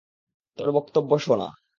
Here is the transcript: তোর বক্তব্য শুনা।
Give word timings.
তোর 0.59 0.69
বক্তব্য 0.71 1.11
শুনা। 1.17 1.47